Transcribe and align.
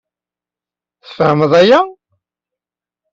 Tfehmem 1.01 1.49
aya? 1.61 1.79